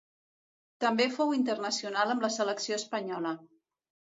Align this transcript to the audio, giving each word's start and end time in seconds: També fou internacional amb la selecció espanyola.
També 0.83 1.05
fou 1.17 1.35
internacional 1.39 2.15
amb 2.15 2.27
la 2.27 2.33
selecció 2.39 2.81
espanyola. 2.81 3.37